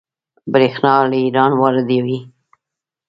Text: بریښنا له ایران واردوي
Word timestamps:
بریښنا 0.51 0.93
له 1.11 1.17
ایران 1.23 1.51
واردوي 1.55 2.19